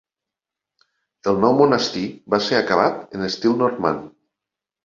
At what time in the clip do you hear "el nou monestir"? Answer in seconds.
1.33-2.05